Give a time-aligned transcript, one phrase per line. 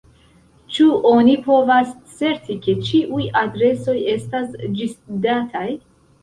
[0.75, 1.91] Ĉu oni povas
[2.21, 4.49] certi, ke ĉiuj adresoj estas
[4.81, 5.69] ĝisdataj?